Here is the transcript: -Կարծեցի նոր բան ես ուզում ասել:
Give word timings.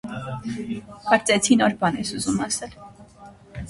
-Կարծեցի 1.11 1.59
նոր 1.61 1.79
բան 1.85 2.03
ես 2.03 2.17
ուզում 2.19 2.45
ասել: 2.51 2.79